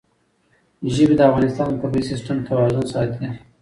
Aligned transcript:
ژبې 0.93 1.15
د 1.17 1.21
افغانستان 1.29 1.67
د 1.71 1.75
طبعي 1.81 2.01
سیسټم 2.09 2.37
توازن 2.47 2.83
ساتي. 2.93 3.27